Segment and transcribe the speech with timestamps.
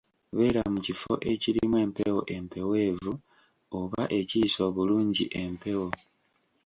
[0.35, 3.13] Beera mu kifo ekirimu empewo empeweevu
[3.79, 5.87] oba ekiyisa obulungi empewo